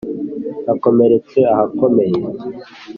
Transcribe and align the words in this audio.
Nakomeretse 0.65 1.39
ahakomeye 1.53 2.19